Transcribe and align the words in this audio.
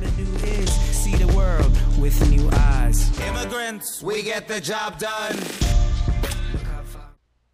gotta 0.00 0.10
do 0.16 0.46
is 0.46 0.70
see 0.94 1.16
the 1.16 1.26
world 1.34 1.72
with 1.98 2.14
new 2.30 2.48
eyes. 2.52 3.10
Immigrants, 3.26 4.02
we 4.02 4.22
get 4.22 4.46
the 4.46 4.60
job 4.60 4.98
done. 4.98 5.36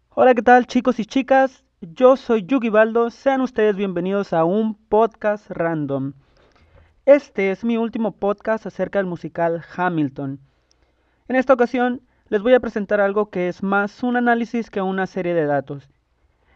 Hola, 0.09 0.33
¿qué 0.33 0.41
tal 0.41 0.67
chicos 0.67 0.99
y 0.99 1.05
chicas? 1.05 1.63
Yo 1.81 2.15
soy 2.15 2.45
Yugi 2.45 2.69
Baldo, 2.69 3.09
sean 3.09 3.41
ustedes 3.41 3.75
bienvenidos 3.75 4.31
a 4.31 4.45
un 4.45 4.75
podcast 4.75 5.49
random. 5.49 6.13
Este 7.05 7.51
es 7.51 7.63
mi 7.63 7.77
último 7.77 8.11
podcast 8.11 8.65
acerca 8.65 8.99
del 8.99 9.07
musical 9.07 9.63
Hamilton. 9.75 10.39
En 11.27 11.35
esta 11.35 11.53
ocasión 11.53 12.01
les 12.29 12.41
voy 12.41 12.53
a 12.53 12.59
presentar 12.59 13.01
algo 13.01 13.29
que 13.29 13.47
es 13.47 13.63
más 13.63 14.03
un 14.03 14.17
análisis 14.17 14.69
que 14.69 14.81
una 14.81 15.07
serie 15.07 15.33
de 15.33 15.45
datos. 15.45 15.89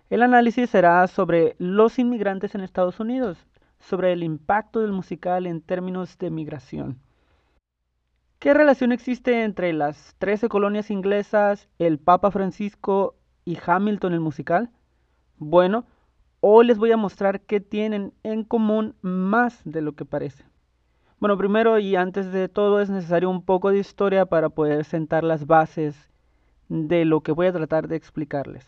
El 0.09 0.23
análisis 0.23 0.69
será 0.69 1.05
sobre 1.07 1.55
los 1.59 1.99
inmigrantes 1.99 2.55
en 2.55 2.61
Estados 2.61 2.99
Unidos, 2.99 3.37
sobre 3.79 4.13
el 4.13 4.23
impacto 4.23 4.81
del 4.81 4.91
musical 4.91 5.47
en 5.47 5.61
términos 5.61 6.17
de 6.17 6.29
migración. 6.29 6.99
¿Qué 8.39 8.53
relación 8.53 8.91
existe 8.91 9.43
entre 9.43 9.73
las 9.73 10.15
13 10.19 10.47
colonias 10.47 10.91
inglesas, 10.91 11.67
el 11.77 11.99
Papa 11.99 12.31
Francisco 12.31 13.15
y 13.43 13.57
Hamilton 13.65 14.13
el 14.13 14.21
musical? 14.21 14.69
Bueno, 15.37 15.85
hoy 16.39 16.65
les 16.65 16.77
voy 16.77 16.91
a 16.91 16.97
mostrar 16.97 17.41
qué 17.41 17.59
tienen 17.59 18.13
en 18.23 18.43
común 18.43 18.95
más 19.01 19.59
de 19.65 19.81
lo 19.81 19.93
que 19.93 20.05
parece. 20.05 20.45
Bueno, 21.19 21.37
primero 21.37 21.79
y 21.79 21.97
antes 21.97 22.31
de 22.31 22.47
todo 22.47 22.79
es 22.79 22.89
necesario 22.89 23.29
un 23.29 23.43
poco 23.43 23.71
de 23.71 23.79
historia 23.79 24.25
para 24.25 24.47
poder 24.47 24.85
sentar 24.85 25.25
las 25.25 25.45
bases 25.45 26.09
de 26.69 27.03
lo 27.03 27.21
que 27.21 27.33
voy 27.33 27.47
a 27.47 27.53
tratar 27.53 27.89
de 27.89 27.97
explicarles. 27.97 28.65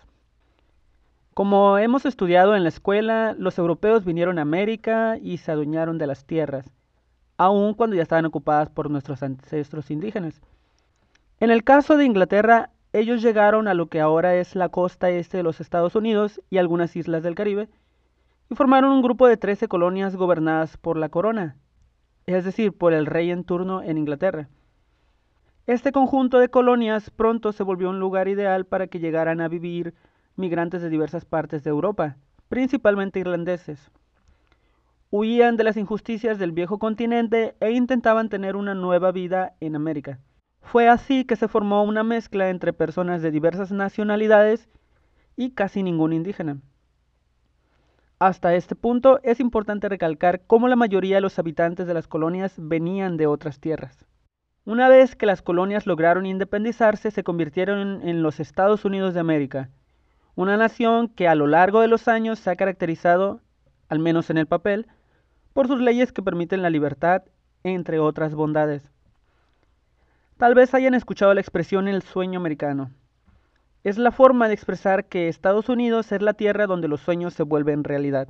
Como 1.33 1.77
hemos 1.77 2.05
estudiado 2.05 2.57
en 2.57 2.63
la 2.63 2.69
escuela, 2.69 3.33
los 3.37 3.57
europeos 3.57 4.03
vinieron 4.03 4.37
a 4.37 4.41
América 4.41 5.17
y 5.17 5.37
se 5.37 5.53
adueñaron 5.53 5.97
de 5.97 6.05
las 6.05 6.25
tierras, 6.25 6.69
aun 7.37 7.73
cuando 7.73 7.95
ya 7.95 8.01
estaban 8.01 8.25
ocupadas 8.25 8.69
por 8.69 8.91
nuestros 8.91 9.23
ancestros 9.23 9.91
indígenas. 9.91 10.41
En 11.39 11.49
el 11.49 11.63
caso 11.63 11.95
de 11.95 12.03
Inglaterra, 12.03 12.71
ellos 12.91 13.21
llegaron 13.21 13.69
a 13.69 13.73
lo 13.73 13.87
que 13.87 14.01
ahora 14.01 14.35
es 14.35 14.55
la 14.55 14.67
costa 14.67 15.09
este 15.09 15.37
de 15.37 15.43
los 15.43 15.61
Estados 15.61 15.95
Unidos 15.95 16.41
y 16.49 16.57
algunas 16.57 16.97
islas 16.97 17.23
del 17.23 17.35
Caribe, 17.35 17.69
y 18.49 18.55
formaron 18.55 18.91
un 18.91 19.01
grupo 19.01 19.25
de 19.25 19.37
13 19.37 19.69
colonias 19.69 20.17
gobernadas 20.17 20.75
por 20.75 20.97
la 20.97 21.07
corona, 21.07 21.55
es 22.25 22.43
decir, 22.43 22.73
por 22.73 22.91
el 22.91 23.05
rey 23.05 23.31
en 23.31 23.45
turno 23.45 23.81
en 23.81 23.97
Inglaterra. 23.97 24.49
Este 25.65 25.93
conjunto 25.93 26.39
de 26.39 26.49
colonias 26.49 27.09
pronto 27.09 27.53
se 27.53 27.63
volvió 27.63 27.89
un 27.89 28.01
lugar 28.01 28.27
ideal 28.27 28.65
para 28.65 28.87
que 28.87 28.99
llegaran 28.99 29.39
a 29.39 29.47
vivir 29.47 29.93
migrantes 30.35 30.81
de 30.81 30.89
diversas 30.89 31.25
partes 31.25 31.63
de 31.63 31.69
Europa, 31.69 32.17
principalmente 32.49 33.19
irlandeses. 33.19 33.91
Huían 35.09 35.57
de 35.57 35.63
las 35.63 35.77
injusticias 35.77 36.39
del 36.39 36.51
viejo 36.51 36.79
continente 36.79 37.55
e 37.59 37.71
intentaban 37.71 38.29
tener 38.29 38.55
una 38.55 38.73
nueva 38.73 39.11
vida 39.11 39.55
en 39.59 39.75
América. 39.75 40.19
Fue 40.61 40.87
así 40.87 41.25
que 41.25 41.35
se 41.35 41.47
formó 41.47 41.83
una 41.83 42.03
mezcla 42.03 42.49
entre 42.49 42.71
personas 42.71 43.21
de 43.21 43.31
diversas 43.31 43.71
nacionalidades 43.71 44.69
y 45.35 45.51
casi 45.51 45.83
ningún 45.83 46.13
indígena. 46.13 46.61
Hasta 48.19 48.53
este 48.53 48.75
punto 48.75 49.19
es 49.23 49.39
importante 49.39 49.89
recalcar 49.89 50.41
cómo 50.45 50.67
la 50.67 50.75
mayoría 50.75 51.15
de 51.15 51.21
los 51.21 51.39
habitantes 51.39 51.87
de 51.87 51.93
las 51.93 52.07
colonias 52.07 52.53
venían 52.57 53.17
de 53.17 53.27
otras 53.27 53.59
tierras. 53.59 54.05
Una 54.63 54.89
vez 54.89 55.15
que 55.15 55.25
las 55.25 55.41
colonias 55.41 55.87
lograron 55.87 56.27
independizarse, 56.27 57.09
se 57.09 57.23
convirtieron 57.23 58.07
en 58.07 58.21
los 58.21 58.39
Estados 58.39 58.85
Unidos 58.85 59.15
de 59.15 59.19
América, 59.19 59.71
una 60.41 60.57
nación 60.57 61.07
que 61.07 61.27
a 61.27 61.35
lo 61.35 61.47
largo 61.47 61.81
de 61.81 61.87
los 61.87 62.07
años 62.07 62.39
se 62.39 62.49
ha 62.49 62.55
caracterizado, 62.55 63.41
al 63.89 63.99
menos 63.99 64.29
en 64.29 64.37
el 64.37 64.47
papel, 64.47 64.87
por 65.53 65.67
sus 65.67 65.79
leyes 65.79 66.11
que 66.11 66.23
permiten 66.23 66.61
la 66.61 66.69
libertad, 66.69 67.23
entre 67.63 67.99
otras 67.99 68.33
bondades. 68.33 68.89
Tal 70.37 70.55
vez 70.55 70.73
hayan 70.73 70.95
escuchado 70.95 71.33
la 71.33 71.41
expresión 71.41 71.87
el 71.87 72.01
sueño 72.01 72.39
americano. 72.39 72.91
Es 73.83 73.97
la 73.97 74.11
forma 74.11 74.47
de 74.47 74.53
expresar 74.53 75.05
que 75.05 75.27
Estados 75.27 75.69
Unidos 75.69 76.11
es 76.11 76.21
la 76.21 76.33
tierra 76.33 76.67
donde 76.67 76.87
los 76.87 77.01
sueños 77.01 77.33
se 77.33 77.43
vuelven 77.43 77.83
realidad. 77.83 78.27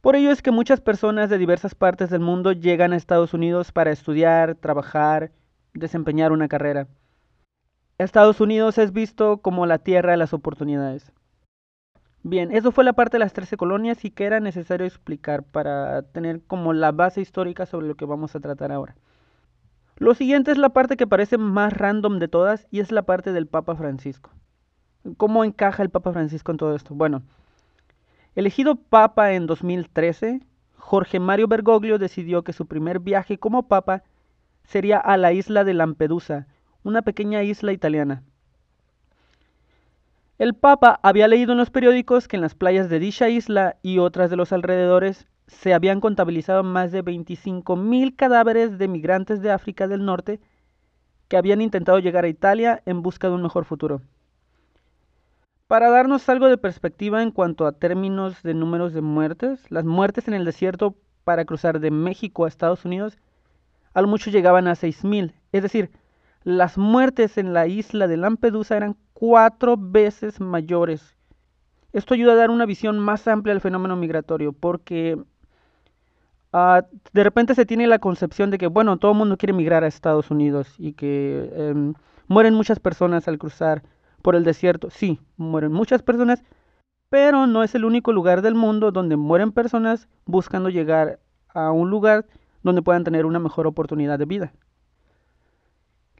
Por 0.00 0.16
ello 0.16 0.30
es 0.30 0.40
que 0.40 0.50
muchas 0.50 0.80
personas 0.80 1.28
de 1.30 1.38
diversas 1.38 1.74
partes 1.74 2.10
del 2.10 2.20
mundo 2.20 2.52
llegan 2.52 2.92
a 2.92 2.96
Estados 2.96 3.34
Unidos 3.34 3.72
para 3.72 3.90
estudiar, 3.90 4.54
trabajar, 4.54 5.32
desempeñar 5.74 6.32
una 6.32 6.48
carrera. 6.48 6.86
Estados 7.98 8.40
Unidos 8.40 8.76
es 8.78 8.92
visto 8.92 9.38
como 9.38 9.64
la 9.64 9.78
tierra 9.78 10.10
de 10.10 10.18
las 10.18 10.34
oportunidades. 10.34 11.12
Bien, 12.22 12.50
eso 12.50 12.72
fue 12.72 12.84
la 12.84 12.92
parte 12.92 13.16
de 13.16 13.20
las 13.20 13.32
13 13.32 13.56
colonias 13.56 14.04
y 14.04 14.10
que 14.10 14.24
era 14.24 14.40
necesario 14.40 14.86
explicar 14.86 15.44
para 15.44 16.02
tener 16.02 16.42
como 16.42 16.72
la 16.72 16.92
base 16.92 17.20
histórica 17.20 17.66
sobre 17.66 17.86
lo 17.86 17.94
que 17.94 18.04
vamos 18.04 18.34
a 18.34 18.40
tratar 18.40 18.72
ahora. 18.72 18.96
Lo 19.96 20.12
siguiente 20.12 20.50
es 20.50 20.58
la 20.58 20.70
parte 20.70 20.96
que 20.96 21.06
parece 21.06 21.38
más 21.38 21.72
random 21.72 22.18
de 22.18 22.28
todas 22.28 22.66
y 22.70 22.80
es 22.80 22.92
la 22.92 23.02
parte 23.02 23.32
del 23.32 23.46
Papa 23.46 23.76
Francisco. 23.76 24.30
¿Cómo 25.16 25.44
encaja 25.44 25.82
el 25.82 25.90
Papa 25.90 26.12
Francisco 26.12 26.50
en 26.50 26.58
todo 26.58 26.74
esto? 26.74 26.94
Bueno, 26.94 27.22
elegido 28.34 28.74
Papa 28.74 29.32
en 29.32 29.46
2013, 29.46 30.40
Jorge 30.76 31.20
Mario 31.20 31.48
Bergoglio 31.48 31.98
decidió 31.98 32.44
que 32.44 32.52
su 32.52 32.66
primer 32.66 32.98
viaje 32.98 33.38
como 33.38 33.68
Papa 33.68 34.02
sería 34.64 34.98
a 34.98 35.16
la 35.16 35.32
isla 35.32 35.64
de 35.64 35.74
Lampedusa, 35.74 36.46
una 36.86 37.02
pequeña 37.02 37.42
isla 37.42 37.72
italiana. 37.72 38.22
El 40.38 40.54
Papa 40.54 41.00
había 41.02 41.26
leído 41.26 41.50
en 41.50 41.58
los 41.58 41.70
periódicos 41.70 42.28
que 42.28 42.36
en 42.36 42.42
las 42.42 42.54
playas 42.54 42.88
de 42.88 43.00
dicha 43.00 43.28
isla 43.28 43.76
y 43.82 43.98
otras 43.98 44.30
de 44.30 44.36
los 44.36 44.52
alrededores 44.52 45.26
se 45.48 45.74
habían 45.74 46.00
contabilizado 46.00 46.62
más 46.62 46.92
de 46.92 47.02
25.000 47.02 48.14
cadáveres 48.14 48.78
de 48.78 48.86
migrantes 48.86 49.42
de 49.42 49.50
África 49.50 49.88
del 49.88 50.04
Norte 50.04 50.38
que 51.26 51.36
habían 51.36 51.60
intentado 51.60 51.98
llegar 51.98 52.24
a 52.24 52.28
Italia 52.28 52.82
en 52.86 53.02
busca 53.02 53.28
de 53.28 53.34
un 53.34 53.42
mejor 53.42 53.64
futuro. 53.64 54.00
Para 55.66 55.90
darnos 55.90 56.28
algo 56.28 56.46
de 56.46 56.56
perspectiva 56.56 57.20
en 57.20 57.32
cuanto 57.32 57.66
a 57.66 57.72
términos 57.72 58.44
de 58.44 58.54
números 58.54 58.92
de 58.92 59.00
muertes, 59.00 59.68
las 59.72 59.84
muertes 59.84 60.28
en 60.28 60.34
el 60.34 60.44
desierto 60.44 60.94
para 61.24 61.44
cruzar 61.44 61.80
de 61.80 61.90
México 61.90 62.44
a 62.44 62.48
Estados 62.48 62.84
Unidos 62.84 63.18
al 63.92 64.06
mucho 64.06 64.30
llegaban 64.30 64.68
a 64.68 64.76
6.000, 64.76 65.32
es 65.50 65.62
decir, 65.64 65.90
las 66.46 66.78
muertes 66.78 67.36
en 67.36 67.52
la 67.52 67.66
isla 67.66 68.08
de 68.08 68.16
Lampedusa 68.16 68.78
eran 68.78 68.96
cuatro 69.12 69.76
veces 69.76 70.40
mayores. 70.40 71.14
Esto 71.92 72.14
ayuda 72.14 72.34
a 72.34 72.36
dar 72.36 72.50
una 72.50 72.66
visión 72.66 72.98
más 72.98 73.28
amplia 73.28 73.54
del 73.54 73.62
fenómeno 73.62 73.96
migratorio, 73.96 74.52
porque 74.52 75.18
Ah, 76.52 76.86
de 77.12 77.24
repente 77.24 77.54
se 77.54 77.66
tiene 77.66 77.86
la 77.86 77.98
concepción 77.98 78.50
de 78.50 78.58
que, 78.58 78.66
bueno, 78.68 78.96
todo 78.96 79.12
el 79.12 79.18
mundo 79.18 79.36
quiere 79.36 79.52
migrar 79.52 79.84
a 79.84 79.88
Estados 79.88 80.30
Unidos 80.30 80.74
y 80.78 80.94
que 80.94 81.50
em, 81.54 81.94
mueren 82.28 82.54
muchas 82.54 82.80
personas 82.80 83.28
al 83.28 83.38
cruzar 83.38 83.82
por 84.22 84.34
el 84.36 84.44
desierto. 84.44 84.88
Sí, 84.90 85.20
mueren 85.36 85.72
muchas 85.72 86.02
personas, 86.02 86.42
pero 87.10 87.46
no 87.46 87.64
es 87.64 87.74
el 87.74 87.84
único 87.84 88.12
lugar 88.12 88.42
del 88.42 88.54
mundo 88.54 88.92
donde 88.92 89.16
mueren 89.16 89.52
personas 89.52 90.08
buscando 90.26 90.70
llegar 90.70 91.20
a 91.54 91.72
un 91.72 91.90
lugar 91.90 92.26
donde 92.62 92.82
puedan 92.82 93.04
tener 93.04 93.26
una 93.26 93.40
mejor 93.40 93.66
oportunidad 93.66 94.18
de 94.18 94.26
vida. 94.26 94.52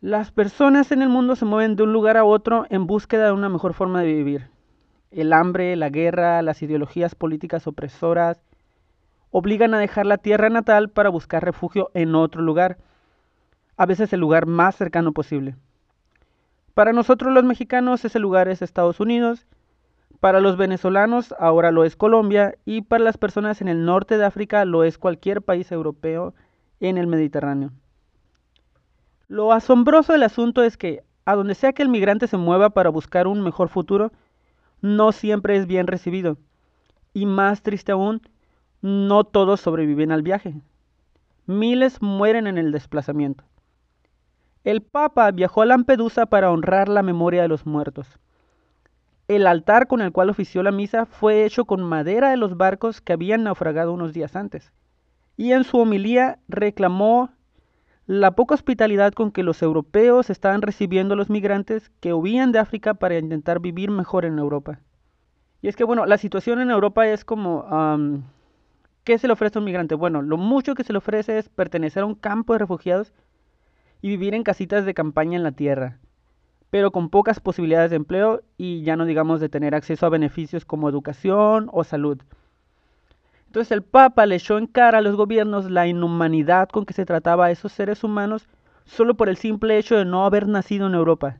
Las 0.03 0.31
personas 0.31 0.93
en 0.93 1.01
el 1.01 1.09
mundo 1.09 1.37
se 1.37 1.47
mueven 1.47 1.75
de 1.75 1.83
un 1.83 1.95
lugar 1.95 2.19
a 2.19 2.25
otro 2.25 2.67
en 2.69 2.87
búsqueda 2.87 3.25
de 3.25 3.33
una 3.33 3.49
mejor 3.49 3.73
forma 3.73 4.03
de 4.03 4.13
vivir. 4.13 4.51
El 5.11 5.33
hambre, 5.33 5.75
la 5.75 5.89
guerra, 5.89 6.43
las 6.43 6.61
ideologías 6.61 7.15
políticas 7.15 7.67
opresoras, 7.67 8.43
obligan 9.31 9.73
a 9.73 9.79
dejar 9.79 10.05
la 10.05 10.19
tierra 10.19 10.51
natal 10.51 10.91
para 10.91 11.09
buscar 11.09 11.43
refugio 11.43 11.91
en 11.95 12.15
otro 12.15 12.43
lugar, 12.43 12.77
a 13.79 13.87
veces 13.87 14.13
el 14.13 14.21
lugar 14.21 14.45
más 14.45 14.77
cercano 14.77 15.13
posible. 15.13 15.57
Para 16.75 16.93
nosotros 16.93 17.33
los 17.33 17.45
mexicanos 17.45 18.05
ese 18.05 18.19
lugar 18.19 18.49
es 18.49 18.61
Estados 18.61 19.01
Unidos, 19.01 19.47
para 20.21 20.41
los 20.41 20.59
venezolanos 20.59 21.35
ahora 21.39 21.71
lo 21.71 21.85
es 21.85 21.97
Colombia 21.97 22.55
y 22.67 22.83
para 22.83 23.03
las 23.03 23.17
personas 23.17 23.63
en 23.63 23.69
el 23.69 23.87
norte 23.87 24.19
de 24.19 24.27
África 24.27 24.67
lo 24.67 24.85
es 24.85 24.99
cualquier 24.99 25.41
país 25.41 25.73
europeo 25.73 26.35
en 26.81 26.99
el 26.99 27.07
Mediterráneo. 27.07 27.73
Lo 29.29 29.53
asombroso 29.53 30.13
del 30.13 30.23
asunto 30.23 30.63
es 30.63 30.77
que 30.77 31.03
a 31.25 31.35
donde 31.35 31.55
sea 31.55 31.73
que 31.73 31.83
el 31.83 31.89
migrante 31.89 32.29
se 32.29 32.37
mueva 32.37 32.71
para 32.71 32.91
buscar 32.91 33.27
un 33.27 33.43
mejor 33.43 33.69
futuro, 33.69 34.13
no 34.81 35.11
siempre 35.11 35.57
es 35.57 35.67
bien 35.67 35.89
recibido. 35.89 36.39
Y 37.13 37.27
más 37.27 37.63
triste 37.63 37.91
aún, 37.91 38.23
no 38.81 39.25
todos 39.25 39.61
sobreviven 39.61 40.13
al 40.13 40.23
viaje. 40.23 40.55
Miles 41.47 42.01
mueren 42.01 42.47
en 42.47 42.59
el 42.59 42.71
desplazamiento. 42.71 43.45
El 44.63 44.83
Papa 44.83 45.31
viajó 45.33 45.63
a 45.63 45.67
Lampedusa 45.67 46.27
para 46.27 46.51
honrar 46.51 46.89
la 46.89 47.03
memoria 47.03 47.43
de 47.43 47.49
los 47.49 47.67
muertos. 47.67 48.21
El 49.27 49.49
altar 49.49 49.89
con 49.89 50.01
el 50.01 50.13
cual 50.13 50.31
ofició 50.31 50.63
la 50.63 50.71
misa 50.71 51.07
fue 51.07 51.45
hecho 51.45 51.65
con 51.65 51.83
madera 51.83 52.31
de 52.31 52.37
los 52.37 52.57
barcos 52.57 53.01
que 53.01 53.13
habían 53.13 53.43
naufragado 53.43 53.93
unos 53.93 54.13
días 54.13 54.37
antes. 54.37 54.73
Y 55.37 55.53
en 55.53 55.65
su 55.65 55.79
homilía 55.79 56.39
reclamó 56.49 57.31
la 58.07 58.33
poca 58.33 58.55
hospitalidad 58.55 59.13
con 59.13 59.33
que 59.33 59.43
los 59.43 59.63
europeos 59.63 60.31
estaban 60.31 60.63
recibiendo 60.63 61.15
a 61.15 61.17
los 61.17 61.31
migrantes 61.31 61.91
que 62.01 62.15
huían 62.15 62.53
de 62.53 62.61
África 62.61 62.95
para 62.95 63.19
intentar 63.19 63.61
vivir 63.61 63.91
mejor 63.91 64.25
en 64.25 64.39
Europa. 64.39 64.81
Y 65.61 65.69
es 65.69 65.77
que, 65.77 65.85
bueno, 65.85 66.07
la 66.07 66.19
situación 66.19 66.61
en 66.61 66.71
Europa 66.71 67.07
es 67.09 67.25
como 67.25 67.65
¿Qué 69.07 69.19
se 69.19 69.29
le 69.29 69.35
ofrece 69.35 69.57
a 69.57 69.61
un 69.61 69.67
migrante? 69.67 69.95
Bueno, 69.95 70.21
lo 70.21 70.37
mucho 70.37 70.75
que 70.75 70.83
se 70.83 70.93
le 70.93 70.99
ofrece 70.99 71.39
es 71.39 71.49
pertenecer 71.49 72.03
a 72.03 72.07
un 72.07 72.17
campo 72.17 72.55
de 72.55 72.59
refugiados 72.59 73.13
y 74.03 74.09
vivir 74.09 74.35
en 74.35 74.43
casitas 74.43 74.85
de 74.85 74.95
campaña 74.95 75.37
en 75.37 75.45
la 75.45 75.53
tierra, 75.53 76.01
pero 76.71 76.91
con 76.91 77.09
pocas 77.09 77.39
posibilidades 77.39 77.91
de 77.91 77.97
empleo 77.99 78.43
y 78.57 78.83
ya 78.83 78.97
no 78.97 79.05
digamos 79.05 79.39
de 79.39 79.49
tener 79.49 79.77
acceso 79.77 80.07
a 80.07 80.09
beneficios 80.09 80.65
como 80.65 80.89
educación 80.89 81.69
o 81.73 81.85
salud. 81.85 82.19
Entonces 83.47 83.73
el 83.73 83.83
Papa 83.83 84.27
le 84.27 84.37
echó 84.37 84.59
en 84.59 84.67
cara 84.67 84.99
a 84.99 85.03
los 85.03 85.17
gobiernos 85.17 85.71
la 85.71 85.87
inhumanidad 85.87 86.69
con 86.69 86.85
que 86.85 86.95
se 86.95 87.07
trataba 87.07 87.47
a 87.47 87.51
esos 87.51 87.73
seres 87.73 88.05
humanos 88.05 88.49
solo 88.85 89.15
por 89.15 89.29
el 89.29 89.37
simple 89.37 89.79
hecho 89.79 89.97
de 89.97 90.05
no 90.05 90.25
haber 90.25 90.47
nacido 90.47 90.87
en 90.87 90.95
Europa. 90.95 91.39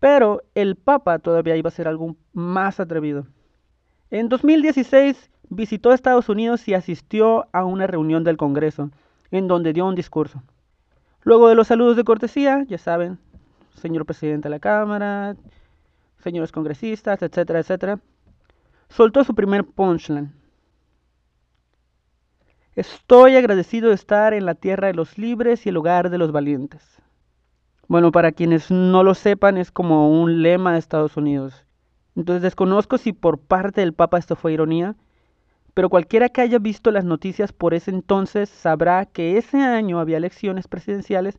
Pero 0.00 0.42
el 0.54 0.76
Papa 0.76 1.18
todavía 1.18 1.56
iba 1.56 1.68
a 1.68 1.72
ser 1.72 1.86
algo 1.88 2.16
más 2.32 2.80
atrevido. 2.80 3.26
En 4.10 4.28
2016 4.28 5.30
visitó 5.48 5.92
Estados 5.92 6.28
Unidos 6.28 6.66
y 6.66 6.74
asistió 6.74 7.46
a 7.52 7.64
una 7.64 7.86
reunión 7.86 8.24
del 8.24 8.36
Congreso, 8.36 8.90
en 9.30 9.48
donde 9.48 9.72
dio 9.72 9.86
un 9.86 9.94
discurso. 9.94 10.42
Luego 11.22 11.48
de 11.48 11.54
los 11.54 11.68
saludos 11.68 11.96
de 11.96 12.04
cortesía, 12.04 12.64
ya 12.68 12.78
saben, 12.78 13.18
señor 13.74 14.04
presidente 14.04 14.48
de 14.48 14.50
la 14.50 14.58
Cámara, 14.58 15.36
señores 16.18 16.52
congresistas, 16.52 17.22
etcétera, 17.22 17.60
etcétera, 17.60 18.00
soltó 18.88 19.24
su 19.24 19.34
primer 19.34 19.64
punchline. 19.64 20.32
Estoy 22.74 23.36
agradecido 23.36 23.90
de 23.90 23.94
estar 23.94 24.32
en 24.32 24.46
la 24.46 24.54
tierra 24.54 24.86
de 24.86 24.94
los 24.94 25.18
libres 25.18 25.66
y 25.66 25.68
el 25.68 25.76
hogar 25.76 26.08
de 26.08 26.16
los 26.16 26.32
valientes. 26.32 26.82
Bueno, 27.86 28.12
para 28.12 28.32
quienes 28.32 28.70
no 28.70 29.02
lo 29.02 29.12
sepan, 29.12 29.58
es 29.58 29.70
como 29.70 30.10
un 30.10 30.40
lema 30.40 30.72
de 30.72 30.78
Estados 30.78 31.18
Unidos. 31.18 31.66
Entonces 32.16 32.40
desconozco 32.40 32.96
si 32.96 33.12
por 33.12 33.38
parte 33.38 33.82
del 33.82 33.92
Papa 33.92 34.16
esto 34.16 34.36
fue 34.36 34.54
ironía, 34.54 34.96
pero 35.74 35.90
cualquiera 35.90 36.30
que 36.30 36.40
haya 36.40 36.58
visto 36.58 36.90
las 36.90 37.04
noticias 37.04 37.52
por 37.52 37.74
ese 37.74 37.90
entonces 37.90 38.48
sabrá 38.48 39.04
que 39.04 39.36
ese 39.36 39.58
año 39.58 39.98
había 39.98 40.16
elecciones 40.16 40.66
presidenciales 40.66 41.38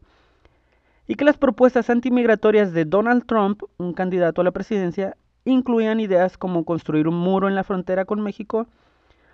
y 1.07 1.15
que 1.15 1.25
las 1.25 1.37
propuestas 1.37 1.89
antimigratorias 1.89 2.73
de 2.73 2.85
Donald 2.85 3.25
Trump, 3.25 3.63
un 3.77 3.93
candidato 3.93 4.41
a 4.41 4.43
la 4.43 4.51
presidencia, 4.51 5.17
incluían 5.45 5.99
ideas 5.99 6.37
como 6.37 6.63
construir 6.63 7.07
un 7.07 7.15
muro 7.15 7.47
en 7.47 7.55
la 7.55 7.63
frontera 7.63 8.05
con 8.05 8.21
México 8.21 8.67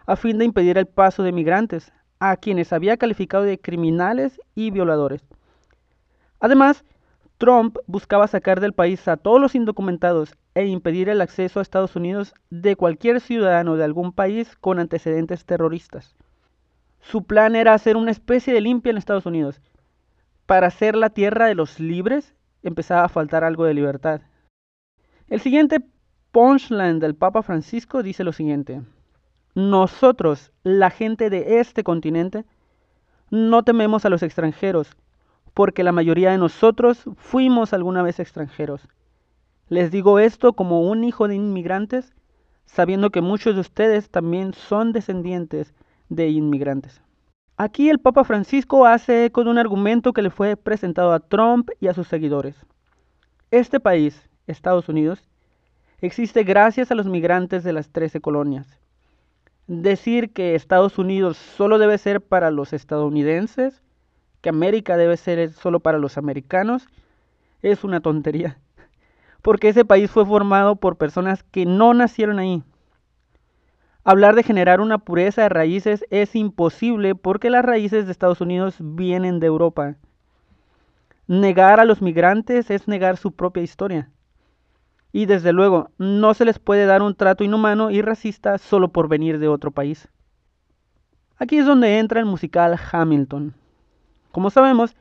a 0.10 0.16
fin 0.16 0.40
de 0.40 0.46
impedir 0.46 0.80
el 0.80 0.88
paso 0.88 1.22
de 1.22 1.32
migrantes, 1.32 1.94
a 2.20 2.36
quienes 2.36 2.74
había 2.74 2.98
calificado 2.98 3.44
de 3.44 3.60
criminales 3.60 4.42
y 4.56 4.72
violadores. 4.72 5.24
Además, 6.40 6.84
Trump 7.38 7.78
buscaba 7.86 8.26
sacar 8.26 8.60
del 8.60 8.74
país 8.74 9.08
a 9.08 9.18
todos 9.18 9.40
los 9.40 9.54
indocumentados 9.54 10.36
e 10.56 10.66
impedir 10.66 11.10
el 11.10 11.22
acceso 11.22 11.60
a 11.60 11.62
Estados 11.62 11.96
Unidos 11.96 12.34
de 12.50 12.76
cualquier 12.76 13.22
ciudadano 13.22 13.76
de 13.76 13.84
algún 13.84 14.12
país 14.12 14.56
con 14.60 14.80
antecedentes 14.80 15.46
terroristas. 15.46 16.16
Su 17.02 17.26
plan 17.26 17.56
era 17.56 17.76
hacer 17.76 17.96
una 17.96 18.10
especie 18.10 18.52
de 18.52 18.62
limpia 18.62 18.90
en 18.90 18.98
Estados 18.98 19.28
Unidos. 19.28 19.62
Para 20.48 20.72
ser 20.72 20.96
la 20.96 21.12
tierra 21.12 21.46
de 21.46 21.54
los 21.54 21.80
libres, 21.80 22.34
empezaba 22.64 23.04
a 23.04 23.10
faltar 23.10 23.44
algo 23.44 23.66
de 23.66 23.76
libertad. 23.76 24.22
El 25.28 25.40
siguiente 25.40 25.82
punchline 26.32 26.98
del 26.98 27.14
Papa 27.14 27.44
Francisco 27.44 28.02
dice 28.02 28.24
lo 28.24 28.34
siguiente. 28.34 28.82
Nosotros, 29.60 30.54
la 30.64 30.90
gente 30.90 31.30
de 31.30 31.60
este 31.60 31.84
continente, 31.84 32.46
no 33.30 33.64
tememos 33.64 34.06
a 34.06 34.10
los 34.10 34.24
extranjeros, 34.24 34.96
porque 35.54 35.84
la 35.84 35.92
mayoría 35.92 36.32
de 36.32 36.38
nosotros 36.38 37.04
fuimos 37.18 37.74
alguna 37.74 38.02
vez 38.02 38.22
extranjeros. 38.22 38.88
Les 39.68 39.92
digo 39.92 40.18
esto 40.18 40.54
como 40.54 40.84
un 40.84 41.04
hijo 41.04 41.28
de 41.28 41.36
inmigrantes, 41.36 42.16
sabiendo 42.64 43.10
que 43.10 43.20
muchos 43.20 43.56
de 43.56 43.60
ustedes 43.60 44.10
también 44.10 44.54
son 44.54 44.94
descendientes 44.94 45.74
de 46.08 46.30
inmigrantes. 46.30 47.02
Aquí 47.58 47.90
el 47.90 48.00
Papa 48.00 48.24
Francisco 48.24 48.86
hace 48.86 49.26
eco 49.26 49.44
de 49.44 49.50
un 49.50 49.58
argumento 49.58 50.14
que 50.14 50.22
le 50.22 50.30
fue 50.30 50.56
presentado 50.56 51.12
a 51.12 51.20
Trump 51.20 51.70
y 51.82 51.88
a 51.88 51.94
sus 51.94 52.08
seguidores. 52.08 52.56
Este 53.52 53.82
país, 53.82 54.30
Estados 54.48 54.88
Unidos, 54.88 55.22
existe 56.00 56.46
gracias 56.46 56.92
a 56.92 56.96
los 56.96 57.08
migrantes 57.08 57.66
de 57.66 57.74
las 57.74 57.90
trece 57.90 58.22
colonias. 58.22 58.80
Decir 59.70 60.34
que 60.34 60.56
Estados 60.56 60.98
Unidos 60.98 61.38
solo 61.38 61.78
debe 61.78 62.00
ser 62.00 62.22
para 62.22 62.50
los 62.50 62.74
estadounidenses 62.74 63.84
que 64.42 64.50
América 64.50 64.98
debe 64.98 65.16
ser 65.16 65.54
solo 65.54 65.80
para 65.80 66.00
los 66.00 66.18
americanos 66.18 66.88
es 67.62 67.84
una 67.84 68.00
tontería. 68.02 68.58
Porque 69.44 69.70
ese 69.70 69.86
país 69.86 70.10
fue 70.10 70.26
formado 70.26 70.78
por 70.78 70.98
personas 70.98 71.44
que 71.44 71.68
no 71.68 71.94
nacieron 71.94 72.40
ahí. 72.40 72.64
Hablar 74.04 74.34
de 74.34 74.42
generar 74.42 74.82
una 74.82 74.98
pureza 74.98 75.44
de 75.44 75.50
raíces 75.50 76.04
es 76.10 76.36
imposible 76.36 77.14
porque 77.14 77.52
las 77.52 77.64
raíces 77.64 78.08
de 78.08 78.12
Estados 78.12 78.42
Unidos 78.42 78.78
vienen 78.80 79.40
de 79.40 79.46
Europa. 79.46 79.98
Negar 81.28 81.80
a 81.80 81.86
los 81.86 82.02
migrantes 82.02 82.72
es 82.72 82.88
negar 82.88 83.18
su 83.18 83.34
propia 83.34 83.62
historia. 83.62 84.10
Y 85.12 85.26
desde 85.26 85.54
luego, 85.54 85.92
no 85.98 86.34
se 86.34 86.46
les 86.46 86.60
puede 86.60 86.86
dar 86.86 87.02
un 87.02 87.16
trato 87.16 87.44
inhumano 87.44 87.90
y 87.90 88.02
racista 88.02 88.58
solo 88.58 88.90
por 88.90 89.08
venir 89.08 89.40
de 89.40 89.48
otro 89.48 89.72
país. 89.72 90.08
Aquí 91.38 91.58
es 91.58 91.66
donde 91.66 92.00
entra 92.00 92.20
el 92.20 92.26
musical 92.26 92.78
Hamilton. 92.92 93.56
Como 94.32 94.50
sabemos, 94.50 94.96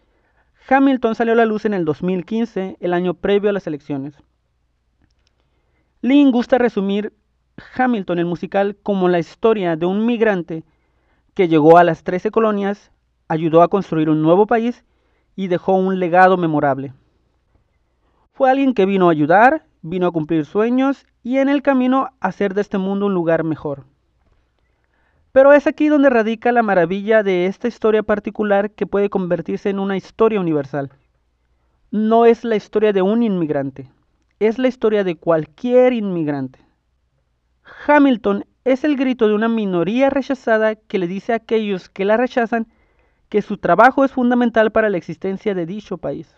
Hamilton 0.68 1.14
salió 1.14 1.32
a 1.32 1.36
la 1.36 1.46
luz 1.46 1.64
en 1.64 1.74
el 1.74 1.84
2015, 1.84 2.76
el 2.80 2.92
año 2.92 3.14
previo 3.14 3.50
a 3.50 3.52
las 3.52 3.66
elecciones. 3.66 4.14
Lynn 6.00 6.30
gusta 6.30 6.58
resumir 6.58 7.12
Hamilton, 7.76 8.20
el 8.20 8.26
musical, 8.26 8.76
como 8.82 9.08
la 9.08 9.18
historia 9.18 9.76
de 9.76 9.86
un 9.86 10.06
migrante 10.06 10.64
que 11.34 11.48
llegó 11.48 11.78
a 11.78 11.84
las 11.84 12.04
13 12.04 12.30
colonias, 12.30 12.92
ayudó 13.28 13.62
a 13.62 13.68
construir 13.68 14.08
un 14.10 14.22
nuevo 14.22 14.46
país 14.46 14.84
y 15.36 15.48
dejó 15.48 15.74
un 15.74 15.98
legado 15.98 16.36
memorable. 16.36 16.92
Fue 18.32 18.50
alguien 18.50 18.74
que 18.74 18.86
vino 18.86 19.08
a 19.08 19.12
ayudar, 19.12 19.64
vino 19.82 20.06
a 20.06 20.12
cumplir 20.12 20.44
sueños 20.44 21.06
y 21.22 21.38
en 21.38 21.48
el 21.48 21.62
camino 21.62 22.08
a 22.20 22.28
hacer 22.28 22.54
de 22.54 22.60
este 22.60 22.78
mundo 22.78 23.06
un 23.06 23.14
lugar 23.14 23.44
mejor. 23.44 23.84
Pero 25.32 25.52
es 25.52 25.66
aquí 25.66 25.88
donde 25.88 26.10
radica 26.10 26.52
la 26.52 26.62
maravilla 26.62 27.22
de 27.22 27.46
esta 27.46 27.68
historia 27.68 28.02
particular 28.02 28.70
que 28.70 28.86
puede 28.86 29.10
convertirse 29.10 29.70
en 29.70 29.78
una 29.78 29.96
historia 29.96 30.40
universal. 30.40 30.90
No 31.90 32.26
es 32.26 32.44
la 32.44 32.56
historia 32.56 32.92
de 32.92 33.02
un 33.02 33.22
inmigrante, 33.22 33.90
es 34.40 34.58
la 34.58 34.68
historia 34.68 35.04
de 35.04 35.16
cualquier 35.16 35.92
inmigrante. 35.92 36.60
Hamilton 37.86 38.44
es 38.64 38.84
el 38.84 38.96
grito 38.96 39.28
de 39.28 39.34
una 39.34 39.48
minoría 39.48 40.10
rechazada 40.10 40.74
que 40.74 40.98
le 40.98 41.06
dice 41.06 41.32
a 41.32 41.36
aquellos 41.36 41.88
que 41.88 42.04
la 42.04 42.16
rechazan 42.16 42.66
que 43.28 43.42
su 43.42 43.58
trabajo 43.58 44.04
es 44.04 44.12
fundamental 44.12 44.72
para 44.72 44.90
la 44.90 44.96
existencia 44.96 45.54
de 45.54 45.66
dicho 45.66 45.98
país. 45.98 46.34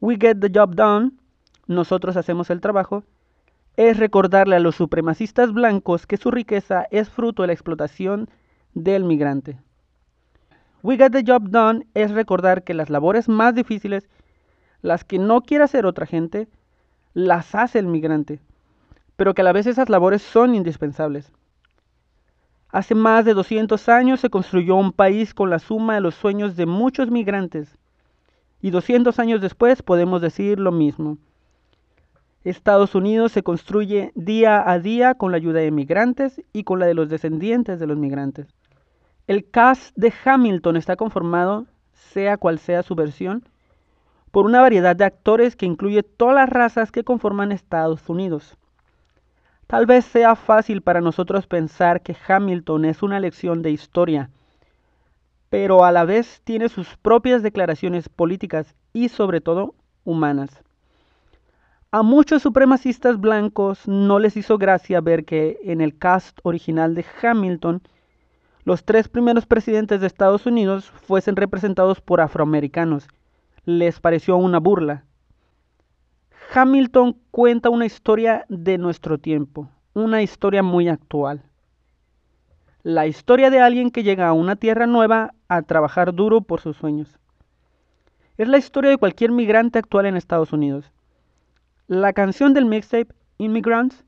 We 0.00 0.16
get 0.20 0.38
the 0.40 0.50
job 0.52 0.74
done, 0.74 1.12
nosotros 1.74 2.16
hacemos 2.16 2.50
el 2.50 2.60
trabajo, 2.60 3.04
es 3.76 3.96
recordarle 3.96 4.56
a 4.56 4.60
los 4.60 4.76
supremacistas 4.76 5.52
blancos 5.52 6.06
que 6.06 6.16
su 6.16 6.30
riqueza 6.30 6.86
es 6.90 7.08
fruto 7.08 7.42
de 7.42 7.48
la 7.48 7.52
explotación 7.54 8.28
del 8.74 9.04
migrante. 9.04 9.58
We 10.82 10.96
Get 10.96 11.12
the 11.12 11.24
Job 11.26 11.48
Done 11.48 11.86
es 11.94 12.10
recordar 12.10 12.64
que 12.64 12.74
las 12.74 12.90
labores 12.90 13.28
más 13.28 13.54
difíciles, 13.54 14.08
las 14.82 15.04
que 15.04 15.18
no 15.18 15.42
quiere 15.42 15.64
hacer 15.64 15.86
otra 15.86 16.06
gente, 16.06 16.48
las 17.14 17.54
hace 17.54 17.78
el 17.78 17.86
migrante, 17.86 18.40
pero 19.16 19.34
que 19.34 19.42
a 19.42 19.44
la 19.44 19.52
vez 19.52 19.66
esas 19.66 19.88
labores 19.88 20.22
son 20.22 20.54
indispensables. 20.54 21.32
Hace 22.68 22.94
más 22.94 23.24
de 23.24 23.34
200 23.34 23.88
años 23.88 24.20
se 24.20 24.30
construyó 24.30 24.76
un 24.76 24.92
país 24.92 25.34
con 25.34 25.50
la 25.50 25.58
suma 25.58 25.94
de 25.94 26.00
los 26.00 26.14
sueños 26.14 26.56
de 26.56 26.66
muchos 26.66 27.10
migrantes, 27.10 27.78
y 28.60 28.70
200 28.70 29.18
años 29.18 29.40
después 29.40 29.82
podemos 29.82 30.22
decir 30.22 30.58
lo 30.58 30.72
mismo. 30.72 31.18
Estados 32.44 32.96
Unidos 32.96 33.30
se 33.30 33.44
construye 33.44 34.10
día 34.16 34.68
a 34.68 34.80
día 34.80 35.14
con 35.14 35.30
la 35.30 35.36
ayuda 35.36 35.60
de 35.60 35.70
migrantes 35.70 36.42
y 36.52 36.64
con 36.64 36.80
la 36.80 36.86
de 36.86 36.94
los 36.94 37.08
descendientes 37.08 37.78
de 37.78 37.86
los 37.86 37.96
migrantes. 37.96 38.48
El 39.28 39.48
cast 39.48 39.96
de 39.96 40.12
Hamilton 40.24 40.76
está 40.76 40.96
conformado, 40.96 41.66
sea 41.92 42.36
cual 42.36 42.58
sea 42.58 42.82
su 42.82 42.96
versión, 42.96 43.44
por 44.32 44.44
una 44.46 44.60
variedad 44.60 44.96
de 44.96 45.04
actores 45.04 45.54
que 45.54 45.66
incluye 45.66 46.02
todas 46.02 46.34
las 46.34 46.48
razas 46.48 46.90
que 46.90 47.04
conforman 47.04 47.52
Estados 47.52 48.08
Unidos. 48.08 48.56
Tal 49.68 49.86
vez 49.86 50.04
sea 50.04 50.34
fácil 50.34 50.82
para 50.82 51.00
nosotros 51.00 51.46
pensar 51.46 52.02
que 52.02 52.16
Hamilton 52.26 52.86
es 52.86 53.04
una 53.04 53.20
lección 53.20 53.62
de 53.62 53.70
historia, 53.70 54.30
pero 55.48 55.84
a 55.84 55.92
la 55.92 56.04
vez 56.04 56.40
tiene 56.42 56.68
sus 56.68 56.96
propias 56.96 57.42
declaraciones 57.42 58.08
políticas 58.08 58.74
y 58.92 59.10
sobre 59.10 59.40
todo 59.40 59.74
humanas. 60.04 60.62
A 61.94 62.02
muchos 62.02 62.40
supremacistas 62.40 63.20
blancos 63.20 63.86
no 63.86 64.18
les 64.18 64.38
hizo 64.38 64.56
gracia 64.56 65.02
ver 65.02 65.26
que 65.26 65.58
en 65.62 65.82
el 65.82 65.98
cast 65.98 66.38
original 66.42 66.94
de 66.94 67.04
Hamilton 67.22 67.82
los 68.64 68.84
tres 68.84 69.08
primeros 69.08 69.44
presidentes 69.44 70.00
de 70.00 70.06
Estados 70.06 70.46
Unidos 70.46 70.90
fuesen 70.90 71.36
representados 71.36 72.00
por 72.00 72.22
afroamericanos. 72.22 73.08
Les 73.66 74.00
pareció 74.00 74.38
una 74.38 74.58
burla. 74.58 75.04
Hamilton 76.54 77.18
cuenta 77.30 77.68
una 77.68 77.84
historia 77.84 78.46
de 78.48 78.78
nuestro 78.78 79.18
tiempo, 79.18 79.68
una 79.92 80.22
historia 80.22 80.62
muy 80.62 80.88
actual. 80.88 81.42
la 82.82 83.06
historia 83.06 83.50
de 83.50 83.60
alguien 83.60 83.90
que 83.90 84.02
llega 84.02 84.28
a 84.28 84.32
una 84.32 84.56
tierra 84.56 84.86
nueva 84.86 85.34
a 85.46 85.60
trabajar 85.60 86.14
duro 86.14 86.40
por 86.40 86.62
sus 86.62 86.76
sueños. 86.78 87.18
Es 88.38 88.48
la 88.48 88.58
historia 88.58 88.90
de 88.90 88.96
cualquier 88.96 89.30
migrante 89.30 89.78
actual 89.78 90.06
en 90.06 90.16
Estados 90.16 90.54
Unidos. 90.54 90.90
La 91.94 92.14
canción 92.14 92.54
del 92.54 92.64
mixtape 92.64 93.12
Immigrants 93.36 94.06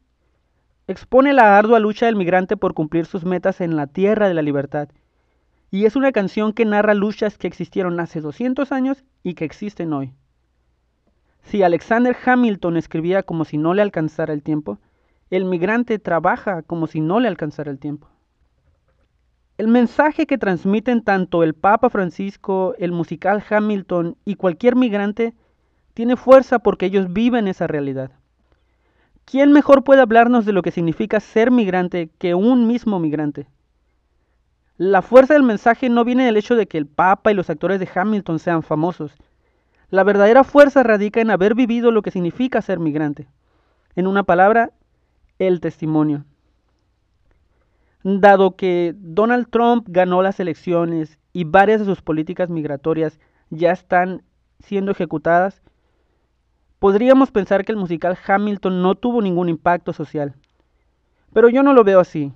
expone 0.86 1.34
la 1.34 1.58
ardua 1.58 1.80
lucha 1.80 2.06
del 2.06 2.16
migrante 2.16 2.56
por 2.56 2.72
cumplir 2.72 3.04
sus 3.04 3.26
metas 3.26 3.60
en 3.60 3.76
la 3.76 3.86
tierra 3.86 4.26
de 4.26 4.32
la 4.32 4.40
libertad. 4.40 4.88
Y 5.70 5.84
es 5.84 5.94
una 5.94 6.10
canción 6.10 6.54
que 6.54 6.64
narra 6.64 6.94
luchas 6.94 7.36
que 7.36 7.46
existieron 7.46 8.00
hace 8.00 8.22
200 8.22 8.72
años 8.72 9.04
y 9.22 9.34
que 9.34 9.44
existen 9.44 9.92
hoy. 9.92 10.14
Si 11.42 11.62
Alexander 11.62 12.16
Hamilton 12.24 12.78
escribía 12.78 13.22
como 13.22 13.44
si 13.44 13.58
no 13.58 13.74
le 13.74 13.82
alcanzara 13.82 14.32
el 14.32 14.42
tiempo, 14.42 14.78
el 15.28 15.44
migrante 15.44 15.98
trabaja 15.98 16.62
como 16.62 16.86
si 16.86 17.02
no 17.02 17.20
le 17.20 17.28
alcanzara 17.28 17.70
el 17.70 17.78
tiempo. 17.78 18.08
El 19.58 19.68
mensaje 19.68 20.26
que 20.26 20.38
transmiten 20.38 21.02
tanto 21.02 21.42
el 21.42 21.52
Papa 21.52 21.90
Francisco, 21.90 22.74
el 22.78 22.92
musical 22.92 23.44
Hamilton 23.46 24.16
y 24.24 24.36
cualquier 24.36 24.74
migrante 24.74 25.34
tiene 25.94 26.16
fuerza 26.16 26.58
porque 26.58 26.86
ellos 26.86 27.12
viven 27.12 27.48
esa 27.48 27.66
realidad. 27.66 28.10
¿Quién 29.24 29.52
mejor 29.52 29.84
puede 29.84 30.02
hablarnos 30.02 30.44
de 30.44 30.52
lo 30.52 30.62
que 30.62 30.70
significa 30.70 31.18
ser 31.20 31.50
migrante 31.50 32.10
que 32.18 32.34
un 32.34 32.66
mismo 32.66 33.00
migrante? 33.00 33.46
La 34.76 35.02
fuerza 35.02 35.34
del 35.34 35.44
mensaje 35.44 35.88
no 35.88 36.04
viene 36.04 36.26
del 36.26 36.36
hecho 36.36 36.56
de 36.56 36.66
que 36.66 36.78
el 36.78 36.86
Papa 36.86 37.30
y 37.30 37.34
los 37.34 37.48
actores 37.48 37.78
de 37.78 37.88
Hamilton 37.94 38.40
sean 38.40 38.62
famosos. 38.62 39.14
La 39.88 40.02
verdadera 40.02 40.42
fuerza 40.42 40.82
radica 40.82 41.20
en 41.20 41.30
haber 41.30 41.54
vivido 41.54 41.92
lo 41.92 42.02
que 42.02 42.10
significa 42.10 42.60
ser 42.60 42.80
migrante. 42.80 43.28
En 43.94 44.08
una 44.08 44.24
palabra, 44.24 44.72
el 45.38 45.60
testimonio. 45.60 46.24
Dado 48.02 48.56
que 48.56 48.94
Donald 48.96 49.48
Trump 49.48 49.86
ganó 49.88 50.20
las 50.22 50.40
elecciones 50.40 51.18
y 51.32 51.44
varias 51.44 51.80
de 51.80 51.86
sus 51.86 52.02
políticas 52.02 52.50
migratorias 52.50 53.20
ya 53.50 53.70
están 53.70 54.22
siendo 54.58 54.90
ejecutadas, 54.90 55.62
podríamos 56.84 57.30
pensar 57.30 57.64
que 57.64 57.72
el 57.72 57.78
musical 57.78 58.18
Hamilton 58.26 58.82
no 58.82 58.94
tuvo 58.94 59.22
ningún 59.22 59.48
impacto 59.48 59.94
social. 59.94 60.34
Pero 61.32 61.48
yo 61.48 61.62
no 61.62 61.72
lo 61.72 61.82
veo 61.82 61.98
así. 61.98 62.30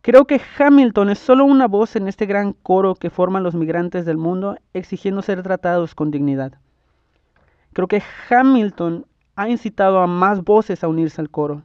Creo 0.00 0.26
que 0.26 0.40
Hamilton 0.58 1.10
es 1.10 1.18
solo 1.18 1.44
una 1.44 1.68
voz 1.68 1.94
en 1.94 2.08
este 2.08 2.24
gran 2.24 2.54
coro 2.54 2.94
que 2.94 3.10
forman 3.10 3.42
los 3.42 3.54
migrantes 3.54 4.06
del 4.06 4.16
mundo 4.16 4.56
exigiendo 4.72 5.20
ser 5.20 5.42
tratados 5.42 5.94
con 5.94 6.10
dignidad. 6.10 6.54
Creo 7.74 7.86
que 7.86 8.02
Hamilton 8.30 9.04
ha 9.36 9.50
incitado 9.50 9.98
a 9.98 10.06
más 10.06 10.42
voces 10.42 10.82
a 10.82 10.88
unirse 10.88 11.20
al 11.20 11.28
coro. 11.28 11.64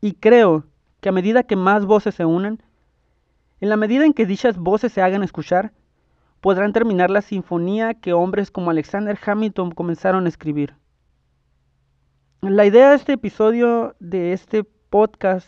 Y 0.00 0.12
creo 0.12 0.62
que 1.00 1.08
a 1.08 1.12
medida 1.12 1.42
que 1.42 1.56
más 1.56 1.86
voces 1.86 2.14
se 2.14 2.24
unan, 2.24 2.62
en 3.60 3.68
la 3.68 3.76
medida 3.76 4.06
en 4.06 4.12
que 4.12 4.26
dichas 4.26 4.56
voces 4.56 4.92
se 4.92 5.02
hagan 5.02 5.24
escuchar, 5.24 5.72
podrán 6.40 6.72
terminar 6.72 7.10
la 7.10 7.22
sinfonía 7.22 7.94
que 7.94 8.12
hombres 8.12 8.50
como 8.50 8.70
Alexander 8.70 9.18
Hamilton 9.24 9.72
comenzaron 9.72 10.26
a 10.26 10.28
escribir. 10.28 10.74
La 12.40 12.64
idea 12.64 12.90
de 12.90 12.96
este 12.96 13.12
episodio, 13.12 13.94
de 14.00 14.32
este 14.32 14.64
podcast 14.64 15.46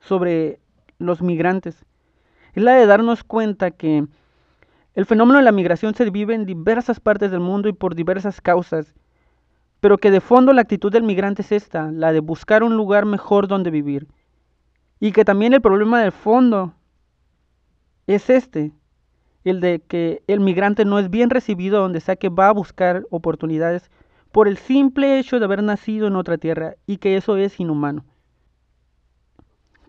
sobre 0.00 0.60
los 0.98 1.22
migrantes, 1.22 1.84
es 2.52 2.62
la 2.62 2.74
de 2.74 2.86
darnos 2.86 3.24
cuenta 3.24 3.70
que 3.70 4.06
el 4.94 5.06
fenómeno 5.06 5.38
de 5.38 5.44
la 5.44 5.52
migración 5.52 5.94
se 5.94 6.10
vive 6.10 6.34
en 6.34 6.44
diversas 6.44 7.00
partes 7.00 7.30
del 7.30 7.40
mundo 7.40 7.68
y 7.68 7.72
por 7.72 7.94
diversas 7.94 8.40
causas, 8.40 8.94
pero 9.80 9.96
que 9.96 10.10
de 10.10 10.20
fondo 10.20 10.52
la 10.52 10.62
actitud 10.62 10.92
del 10.92 11.04
migrante 11.04 11.42
es 11.42 11.52
esta, 11.52 11.90
la 11.92 12.12
de 12.12 12.20
buscar 12.20 12.62
un 12.62 12.76
lugar 12.76 13.06
mejor 13.06 13.48
donde 13.48 13.70
vivir. 13.70 14.08
Y 15.00 15.12
que 15.12 15.24
también 15.24 15.54
el 15.54 15.60
problema 15.60 16.02
del 16.02 16.12
fondo 16.12 16.74
es 18.06 18.28
este, 18.28 18.72
el 19.48 19.60
de 19.60 19.80
que 19.80 20.22
el 20.26 20.40
migrante 20.40 20.84
no 20.84 20.98
es 20.98 21.10
bien 21.10 21.30
recibido 21.30 21.80
donde 21.80 22.00
sea 22.00 22.16
que 22.16 22.28
va 22.28 22.48
a 22.48 22.52
buscar 22.52 23.04
oportunidades 23.10 23.90
por 24.32 24.48
el 24.48 24.58
simple 24.58 25.18
hecho 25.18 25.38
de 25.38 25.44
haber 25.44 25.62
nacido 25.62 26.06
en 26.06 26.16
otra 26.16 26.38
tierra 26.38 26.74
y 26.86 26.98
que 26.98 27.16
eso 27.16 27.36
es 27.36 27.58
inhumano. 27.60 28.04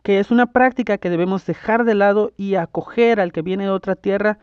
Que 0.04 0.20
es 0.20 0.32
una 0.32 0.48
práctica 0.48 0.98
que 0.98 1.10
debemos 1.10 1.46
dejar 1.46 1.84
de 1.84 1.96
lado 1.96 2.32
y 2.38 2.56
acoger 2.56 3.20
al 3.20 3.32
que 3.32 3.42
viene 3.42 3.66
de 3.66 3.70
otra 3.70 3.96
tierra 3.96 4.40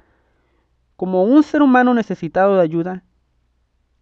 como 0.97 1.25
un 1.25 1.43
ser 1.43 1.63
humano 1.63 1.95
necesitado 1.95 2.57
de 2.57 2.63
ayuda, 2.63 3.05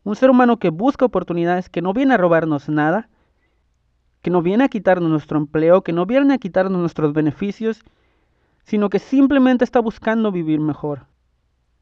un 0.04 0.16
ser 0.16 0.30
humano 0.30 0.59
que 0.59 0.71
busca 0.71 1.04
oportunidades, 1.04 1.68
que 1.68 1.83
no 1.83 1.92
viene 1.92 2.14
a 2.14 2.18
robarnos 2.18 2.68
nada, 2.68 3.09
que 4.23 4.30
no 4.30 4.42
viene 4.42 4.64
a 4.64 4.68
quitarnos 4.68 5.11
nuestro 5.11 5.38
empleo, 5.38 5.83
que 5.83 5.92
no 5.92 6.06
viene 6.06 6.35
a 6.35 6.38
quitarnos 6.38 6.80
nuestros 6.80 7.12
beneficios, 7.12 7.83
sino 8.64 8.90
que 8.90 8.99
simplemente 8.99 9.64
está 9.64 9.80
buscando 9.80 10.33
vivir 10.33 10.61
mejor 10.61 11.06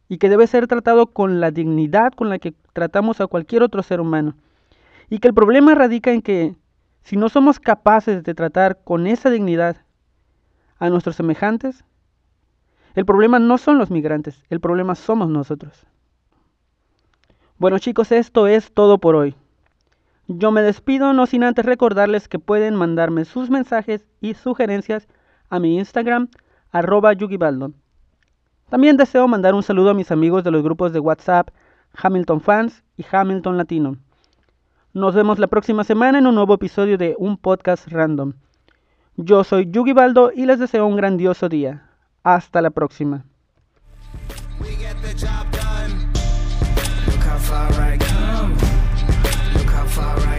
y 0.09 0.19
que 0.19 0.29
debe 0.29 0.47
ser 0.47 0.67
tratado 0.67 1.07
con 1.07 1.41
la 1.41 1.51
dignidad 1.51 2.13
con 2.13 2.29
la 2.29 2.39
que 2.39 2.55
tratamos 2.73 3.21
a 3.21 3.27
cualquier 3.27 3.63
otro 3.63 3.83
ser 3.83 4.01
humano. 4.01 4.35
Y 5.09 5.19
que 5.19 5.29
el 5.29 5.35
problema 5.35 5.75
radica 5.75 6.13
en 6.13 6.23
que 6.23 6.55
si 7.03 7.17
no 7.17 7.29
somos 7.29 7.59
capaces 7.59 8.23
de 8.23 8.35
tratar 8.35 8.83
con 8.85 9.07
esa 9.07 9.31
dignidad 9.31 9.77
a 10.79 10.91
nuestros 10.91 11.17
semejantes, 11.17 11.85
el 12.95 13.07
problema 13.07 13.39
no 13.39 13.57
son 13.57 13.79
los 13.79 13.91
migrantes, 13.91 14.45
el 14.51 14.61
problema 14.61 14.95
somos 14.95 15.29
nosotros. 15.29 15.87
Bueno 17.59 17.79
chicos, 17.79 18.13
esto 18.13 18.47
es 18.47 18.73
todo 18.73 18.99
por 18.99 19.17
hoy. 19.17 19.35
Yo 20.29 20.51
me 20.51 20.63
despido 20.63 21.13
no 21.13 21.27
sin 21.27 21.43
antes 21.43 21.65
recordarles 21.65 22.29
que 22.29 22.39
pueden 22.39 22.75
mandarme 22.75 23.25
sus 23.25 23.51
mensajes 23.51 24.07
y 24.21 24.35
sugerencias 24.35 25.09
a 25.49 25.59
mi 25.59 25.79
Instagram, 25.79 26.29
arroba 26.73 27.13
yugibaldo. 27.13 27.73
También 28.69 28.97
deseo 28.97 29.29
mandar 29.29 29.55
un 29.55 29.63
saludo 29.63 29.91
a 29.91 29.95
mis 29.95 30.11
amigos 30.11 30.43
de 30.43 30.51
los 30.51 30.63
grupos 30.63 30.93
de 30.93 30.99
WhatsApp 30.99 31.51
Hamilton 31.95 32.41
Fans 32.41 32.83
y 32.97 33.05
Hamilton 33.11 33.59
Latino. 33.59 33.97
Nos 34.95 35.15
vemos 35.15 35.39
la 35.39 35.47
próxima 35.47 35.85
semana 35.85 36.19
en 36.19 36.27
un 36.27 36.35
nuevo 36.35 36.55
episodio 36.55 36.99
de 36.99 37.15
Un 37.19 37.37
Podcast 37.37 37.87
Random. 37.89 38.33
Yo 39.17 39.45
soy 39.45 39.71
Yugi 39.71 39.93
Baldo 39.93 40.33
y 40.35 40.47
les 40.47 40.59
deseo 40.59 40.87
un 40.87 40.97
grandioso 40.97 41.49
día. 41.49 41.89
Hasta 42.23 42.63
la 42.63 42.71
próxima. 42.71 43.25
Look 49.55 49.71
how 49.71 49.87
far 49.87 50.19
I 50.21 50.32